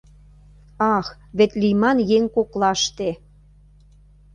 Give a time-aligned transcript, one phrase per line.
[0.95, 1.07] Ах,
[1.37, 3.09] вет лийман еҥ коклаште.